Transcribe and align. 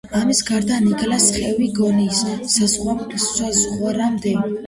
ამის 0.19 0.39
გარდა 0.45 0.77
ნიგალის 0.85 1.27
ხევი 1.35 1.67
გონიოს 1.75 2.23
საზღვრამდე. 2.55 4.35